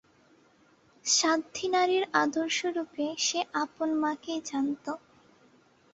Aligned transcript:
সাধ্বী 1.05 1.65
নারীর 1.67 2.03
আদর্শরূপে 2.23 3.05
সে 3.17 3.39
আপন 3.63 3.89
মাকেই 4.01 4.39
জানত। 4.45 4.85